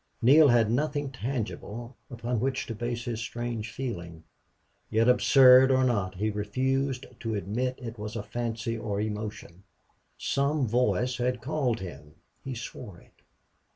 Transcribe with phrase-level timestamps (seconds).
[0.19, 4.23] Neale had nothing tangible upon which to base his strange feeling.
[4.89, 9.61] Yet absurd or not, he refused to admit it was fancy or emotion.
[10.17, 12.15] Some voice had called him.
[12.43, 13.21] He swore it.